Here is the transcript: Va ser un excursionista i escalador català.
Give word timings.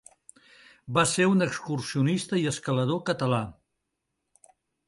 Va 0.97 1.03
ser 1.11 1.27
un 1.33 1.45
excursionista 1.47 2.41
i 2.41 2.47
escalador 2.55 3.01
català. 3.11 3.43